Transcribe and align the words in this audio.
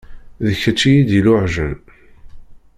D 0.45 0.47
kečč 0.61 0.81
i 0.89 0.91
yi-d-iluɛjen. 0.93 1.75